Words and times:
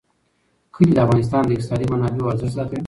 کلي 0.73 0.93
د 0.95 0.99
افغانستان 1.05 1.43
د 1.45 1.49
اقتصادي 1.55 1.85
منابعو 1.91 2.31
ارزښت 2.31 2.53
زیاتوي. 2.55 2.79